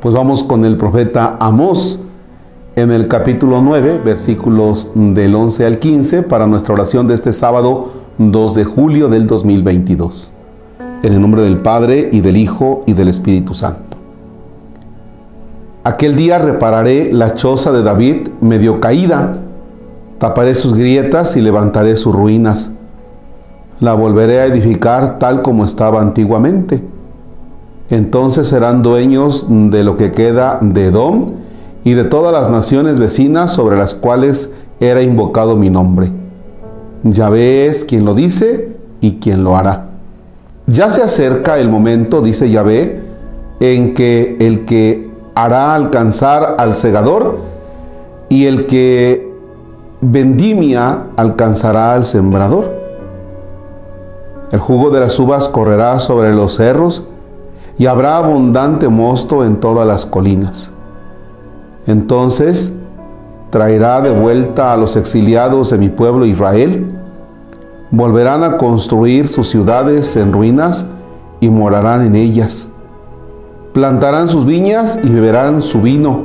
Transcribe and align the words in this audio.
Pues 0.00 0.14
vamos 0.14 0.44
con 0.44 0.64
el 0.64 0.76
profeta 0.76 1.36
Amós 1.40 2.00
en 2.76 2.92
el 2.92 3.08
capítulo 3.08 3.60
9, 3.60 4.00
versículos 4.04 4.92
del 4.94 5.34
11 5.34 5.66
al 5.66 5.78
15, 5.80 6.22
para 6.22 6.46
nuestra 6.46 6.74
oración 6.74 7.08
de 7.08 7.14
este 7.14 7.32
sábado 7.32 7.90
2 8.18 8.54
de 8.54 8.64
julio 8.64 9.08
del 9.08 9.26
2022. 9.26 10.32
En 11.02 11.12
el 11.12 11.20
nombre 11.20 11.42
del 11.42 11.58
Padre 11.58 12.08
y 12.12 12.20
del 12.20 12.36
Hijo 12.36 12.84
y 12.86 12.92
del 12.92 13.08
Espíritu 13.08 13.54
Santo. 13.54 13.96
Aquel 15.82 16.14
día 16.14 16.38
repararé 16.38 17.12
la 17.12 17.34
choza 17.34 17.72
de 17.72 17.82
David 17.82 18.28
medio 18.40 18.80
caída, 18.80 19.34
taparé 20.18 20.54
sus 20.54 20.74
grietas 20.74 21.36
y 21.36 21.40
levantaré 21.40 21.96
sus 21.96 22.14
ruinas. 22.14 22.70
La 23.80 23.94
volveré 23.94 24.40
a 24.40 24.46
edificar 24.46 25.18
tal 25.18 25.42
como 25.42 25.64
estaba 25.64 26.00
antiguamente 26.00 26.82
entonces 27.90 28.48
serán 28.48 28.82
dueños 28.82 29.46
de 29.48 29.82
lo 29.82 29.96
que 29.96 30.12
queda 30.12 30.58
de 30.60 30.86
Edom 30.86 31.26
y 31.84 31.94
de 31.94 32.04
todas 32.04 32.32
las 32.32 32.50
naciones 32.50 32.98
vecinas 32.98 33.52
sobre 33.52 33.78
las 33.78 33.94
cuales 33.94 34.52
era 34.78 35.02
invocado 35.02 35.56
mi 35.56 35.70
nombre. 35.70 36.12
Yahvé 37.02 37.66
es 37.66 37.84
quien 37.84 38.04
lo 38.04 38.14
dice 38.14 38.76
y 39.00 39.14
quien 39.14 39.42
lo 39.42 39.56
hará. 39.56 39.88
Ya 40.66 40.90
se 40.90 41.02
acerca 41.02 41.58
el 41.58 41.70
momento, 41.70 42.20
dice 42.20 42.50
Yahvé, 42.50 43.00
en 43.60 43.94
que 43.94 44.36
el 44.38 44.66
que 44.66 45.10
hará 45.34 45.74
alcanzar 45.74 46.56
al 46.58 46.74
segador 46.74 47.38
y 48.28 48.44
el 48.44 48.66
que 48.66 49.32
vendimia 50.02 51.04
alcanzará 51.16 51.94
al 51.94 52.04
sembrador. 52.04 52.77
El 54.58 54.64
jugo 54.64 54.90
de 54.90 54.98
las 54.98 55.16
uvas 55.20 55.48
correrá 55.48 56.00
sobre 56.00 56.34
los 56.34 56.56
cerros 56.56 57.04
y 57.78 57.86
habrá 57.86 58.16
abundante 58.16 58.88
mosto 58.88 59.44
en 59.44 59.60
todas 59.60 59.86
las 59.86 60.04
colinas. 60.04 60.72
Entonces 61.86 62.72
traerá 63.50 64.00
de 64.00 64.10
vuelta 64.10 64.72
a 64.72 64.76
los 64.76 64.96
exiliados 64.96 65.70
de 65.70 65.78
mi 65.78 65.90
pueblo 65.90 66.26
Israel, 66.26 66.92
volverán 67.92 68.42
a 68.42 68.56
construir 68.56 69.28
sus 69.28 69.48
ciudades 69.48 70.16
en 70.16 70.32
ruinas 70.32 70.86
y 71.38 71.50
morarán 71.50 72.04
en 72.04 72.16
ellas. 72.16 72.68
Plantarán 73.72 74.26
sus 74.26 74.44
viñas 74.44 74.98
y 75.04 75.08
beberán 75.08 75.62
su 75.62 75.80
vino, 75.82 76.24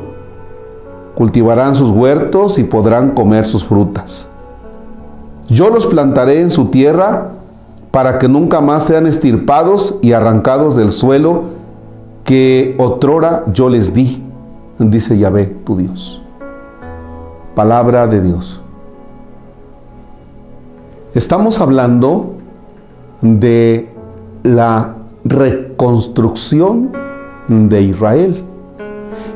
cultivarán 1.13 1.75
sus 1.75 1.91
huertos 1.91 2.57
y 2.57 2.63
podrán 2.63 3.11
comer 3.11 3.45
sus 3.45 3.63
frutas. 3.63 4.27
Yo 5.49 5.69
los 5.69 5.85
plantaré 5.85 6.41
en 6.41 6.49
su 6.49 6.69
tierra 6.69 7.33
para 7.93 8.17
que 8.17 8.27
nunca 8.27 8.59
más 8.59 8.85
sean 8.85 9.05
estirpados 9.05 9.99
y 10.01 10.13
arrancados 10.13 10.75
del 10.75 10.91
suelo 10.91 11.43
que 12.23 12.73
otrora 12.79 13.43
yo 13.53 13.69
les 13.69 13.93
di, 13.93 14.23
dice 14.79 15.15
Yahvé, 15.15 15.45
tu 15.63 15.77
Dios. 15.77 16.23
Palabra 17.53 18.07
de 18.07 18.19
Dios. 18.19 18.59
Estamos 21.13 21.61
hablando 21.61 22.33
de 23.21 23.93
la 24.41 24.95
reconstrucción 25.23 26.93
de 27.47 27.83
Israel. 27.83 28.43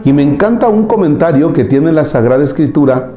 Y 0.03 0.13
me 0.13 0.23
encanta 0.23 0.67
un 0.67 0.87
comentario 0.87 1.53
que 1.53 1.63
tiene 1.63 1.91
la 1.91 2.05
Sagrada 2.05 2.43
Escritura 2.43 3.11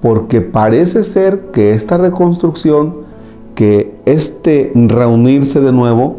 porque 0.00 0.40
parece 0.40 1.04
ser 1.04 1.50
que 1.50 1.72
esta 1.72 1.98
reconstrucción 1.98 3.04
que 3.54 4.00
este 4.04 4.72
reunirse 4.74 5.60
de 5.60 5.72
nuevo, 5.72 6.16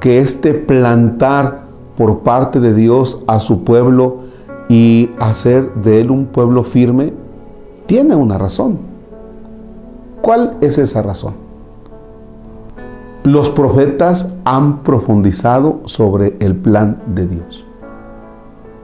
que 0.00 0.18
este 0.18 0.54
plantar 0.54 1.62
por 1.96 2.20
parte 2.20 2.60
de 2.60 2.74
Dios 2.74 3.22
a 3.26 3.40
su 3.40 3.64
pueblo 3.64 4.18
y 4.68 5.10
hacer 5.18 5.74
de 5.74 6.00
él 6.00 6.10
un 6.10 6.26
pueblo 6.26 6.64
firme, 6.64 7.12
tiene 7.86 8.14
una 8.14 8.38
razón. 8.38 8.78
¿Cuál 10.20 10.56
es 10.60 10.78
esa 10.78 11.02
razón? 11.02 11.34
Los 13.24 13.50
profetas 13.50 14.28
han 14.44 14.82
profundizado 14.82 15.80
sobre 15.84 16.36
el 16.40 16.54
plan 16.56 17.02
de 17.14 17.26
Dios. 17.26 17.64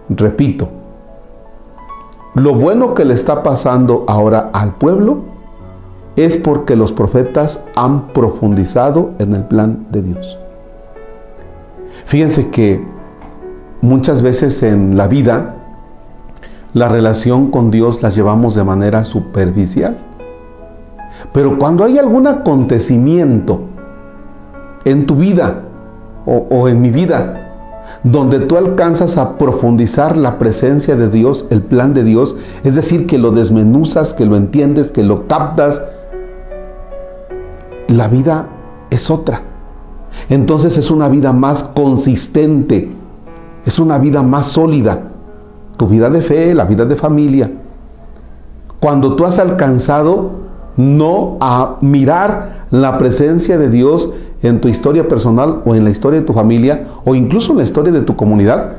Repito, 0.09 0.69
lo 2.35 2.55
bueno 2.55 2.95
que 2.95 3.05
le 3.05 3.15
está 3.15 3.43
pasando 3.43 4.05
ahora 4.09 4.51
al 4.53 4.75
pueblo 4.75 5.34
es 6.17 6.37
porque 6.37 6.77
los 6.77 6.93
profetas 6.93 7.61
han 7.75 8.09
profundizado 8.09 9.13
en 9.19 9.35
el 9.35 9.45
plan 9.45 9.87
de 9.91 10.03
Dios. 10.03 10.39
Fíjense 12.05 12.51
que 12.51 12.85
muchas 13.81 14.23
veces 14.23 14.63
en 14.63 14.97
la 14.97 15.09
vida 15.09 15.57
la 16.73 16.89
relación 16.89 17.51
con 17.51 17.71
Dios 17.71 18.03
la 18.03 18.11
llevamos 18.11 18.55
de 18.55 18.65
manera 18.65 19.05
superficial. 19.05 19.97
Pero 21.33 21.59
cuando 21.59 21.85
hay 21.85 21.99
algún 21.99 22.27
acontecimiento 22.27 23.61
en 24.85 25.07
tu 25.07 25.15
vida 25.15 25.63
o, 26.27 26.47
o, 26.51 26.69
en 26.69 26.83
mi 26.83 26.91
vida, 26.91 27.41
donde 28.03 28.41
tú 28.41 28.57
alcanzas 28.57 29.17
a 29.17 29.39
profundizar 29.39 30.17
la 30.17 30.39
presencia 30.39 30.97
de 30.97 31.09
Dios, 31.09 31.47
el 31.51 31.63
plan 31.63 31.95
de 31.95 32.03
Dios, 32.03 32.37
es 32.65 32.75
decir, 32.75 33.07
que 33.07 33.19
lo 33.19 33.31
desmenuzas, 33.31 34.15
que 34.15 34.27
lo 34.27 34.37
entiendes, 34.37 34.91
que 34.91 35.03
lo 35.03 35.27
captas, 35.27 35.83
la 37.89 38.09
vida 38.09 38.49
es 38.91 39.11
otra. 39.11 39.43
Entonces 40.29 40.79
es 40.79 40.91
una 40.91 41.09
vida 41.09 41.33
más 41.33 41.65
consistente, 41.65 42.91
es 43.65 43.79
una 43.79 43.99
vida 43.99 44.23
más 44.23 44.47
sólida. 44.47 45.11
Tu 45.77 45.89
vida 45.89 46.09
de 46.09 46.23
fe, 46.23 46.55
la 46.55 46.65
vida 46.65 46.85
de 46.85 46.95
familia. 46.97 47.51
Cuando 48.81 49.17
tú 49.17 49.25
has 49.25 49.39
alcanzado 49.39 50.45
no 50.77 51.37
a 51.41 51.79
mirar 51.81 52.67
la 52.71 52.99
presencia 52.99 53.59
de 53.59 53.71
Dios 53.71 54.13
en 54.43 54.61
tu 54.61 54.69
historia 54.69 55.09
personal 55.09 55.63
o 55.65 55.75
en 55.75 55.85
la 55.85 55.91
historia 55.91 56.21
de 56.21 56.27
tu 56.27 56.33
familia 56.33 56.85
o 57.05 57.15
incluso 57.15 57.53
en 57.53 57.59
la 57.59 57.65
historia 57.65 57.93
de 57.93 58.03
tu 58.03 58.15
comunidad, 58.15 58.77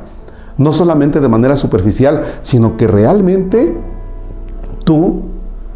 no 0.58 0.72
solamente 0.72 1.20
de 1.20 1.28
manera 1.28 1.56
superficial, 1.56 2.22
sino 2.44 2.78
que 2.78 2.88
realmente 2.88 3.76
tú 4.84 5.24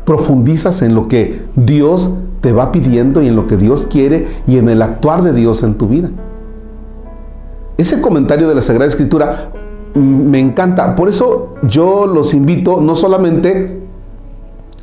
profundizas 0.05 0.81
en 0.81 0.95
lo 0.95 1.07
que 1.07 1.41
Dios 1.55 2.11
te 2.41 2.53
va 2.53 2.71
pidiendo 2.71 3.21
y 3.21 3.27
en 3.27 3.35
lo 3.35 3.47
que 3.47 3.57
Dios 3.57 3.85
quiere 3.85 4.27
y 4.47 4.57
en 4.57 4.69
el 4.69 4.81
actuar 4.81 5.23
de 5.23 5.33
Dios 5.33 5.63
en 5.63 5.75
tu 5.75 5.87
vida. 5.87 6.09
Ese 7.77 8.01
comentario 8.01 8.47
de 8.47 8.55
la 8.55 8.61
Sagrada 8.61 8.87
Escritura 8.87 9.51
me 9.95 10.39
encanta. 10.39 10.95
Por 10.95 11.09
eso 11.09 11.55
yo 11.63 12.05
los 12.05 12.33
invito 12.33 12.81
no 12.81 12.95
solamente 12.95 13.81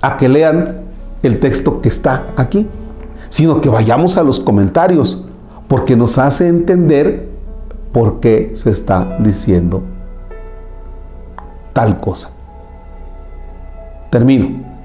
a 0.00 0.16
que 0.16 0.28
lean 0.28 0.80
el 1.22 1.40
texto 1.40 1.80
que 1.80 1.88
está 1.88 2.28
aquí, 2.36 2.68
sino 3.28 3.60
que 3.60 3.68
vayamos 3.68 4.16
a 4.16 4.22
los 4.22 4.40
comentarios, 4.40 5.24
porque 5.68 5.96
nos 5.96 6.18
hace 6.18 6.48
entender 6.48 7.28
por 7.92 8.20
qué 8.20 8.52
se 8.54 8.70
está 8.70 9.18
diciendo 9.20 9.82
tal 11.72 12.00
cosa. 12.00 12.30
Termino 14.10 14.75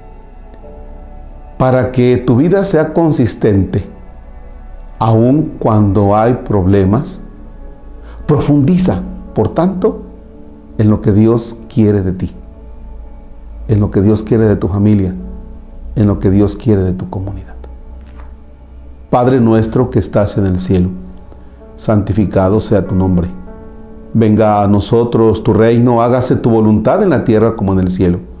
para 1.62 1.92
que 1.92 2.16
tu 2.16 2.34
vida 2.34 2.64
sea 2.64 2.92
consistente, 2.92 3.84
aun 4.98 5.52
cuando 5.60 6.16
hay 6.16 6.40
problemas, 6.44 7.20
profundiza, 8.26 9.00
por 9.32 9.50
tanto, 9.50 10.02
en 10.78 10.90
lo 10.90 11.00
que 11.00 11.12
Dios 11.12 11.56
quiere 11.72 12.02
de 12.02 12.14
ti, 12.14 12.32
en 13.68 13.78
lo 13.78 13.92
que 13.92 14.00
Dios 14.00 14.24
quiere 14.24 14.46
de 14.46 14.56
tu 14.56 14.66
familia, 14.66 15.14
en 15.94 16.08
lo 16.08 16.18
que 16.18 16.32
Dios 16.32 16.56
quiere 16.56 16.82
de 16.82 16.94
tu 16.94 17.08
comunidad. 17.08 17.54
Padre 19.08 19.40
nuestro 19.40 19.88
que 19.88 20.00
estás 20.00 20.36
en 20.38 20.46
el 20.46 20.58
cielo, 20.58 20.88
santificado 21.76 22.60
sea 22.60 22.84
tu 22.84 22.96
nombre. 22.96 23.28
Venga 24.14 24.64
a 24.64 24.66
nosotros 24.66 25.44
tu 25.44 25.54
reino, 25.54 26.02
hágase 26.02 26.34
tu 26.34 26.50
voluntad 26.50 27.04
en 27.04 27.10
la 27.10 27.22
tierra 27.22 27.54
como 27.54 27.72
en 27.72 27.78
el 27.78 27.88
cielo. 27.88 28.31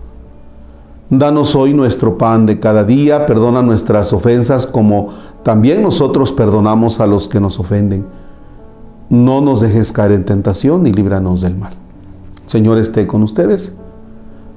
Danos 1.12 1.54
hoy 1.54 1.74
nuestro 1.74 2.16
pan 2.16 2.46
de 2.46 2.58
cada 2.58 2.84
día, 2.84 3.26
perdona 3.26 3.60
nuestras 3.60 4.14
ofensas 4.14 4.66
como 4.66 5.08
también 5.42 5.82
nosotros 5.82 6.32
perdonamos 6.32 7.00
a 7.00 7.06
los 7.06 7.28
que 7.28 7.38
nos 7.38 7.60
ofenden. 7.60 8.06
No 9.10 9.42
nos 9.42 9.60
dejes 9.60 9.92
caer 9.92 10.12
en 10.12 10.24
tentación 10.24 10.86
y 10.86 10.92
líbranos 10.92 11.42
del 11.42 11.54
mal. 11.54 11.74
Señor 12.46 12.78
esté 12.78 13.06
con 13.06 13.22
ustedes. 13.22 13.76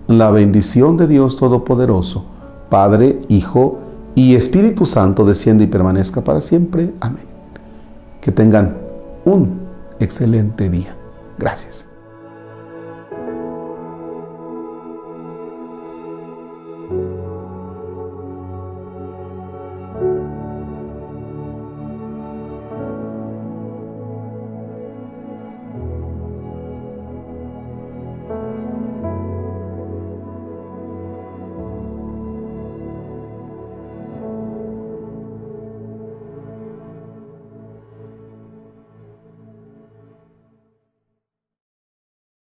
La 0.08 0.32
bendición 0.32 0.96
de 0.96 1.08
Dios 1.08 1.36
Todopoderoso, 1.36 2.24
Padre, 2.70 3.20
Hijo 3.28 3.80
y 4.16 4.36
Espíritu 4.36 4.86
Santo 4.86 5.26
desciende 5.26 5.66
y 5.66 5.68
permanezca 5.68 6.24
para 6.24 6.40
siempre. 6.40 6.94
Amén. 7.02 7.26
Que 8.22 8.32
tengan 8.32 8.78
un 9.26 9.60
excelente 10.00 10.70
día. 10.70 10.96
Gracias. 11.38 11.95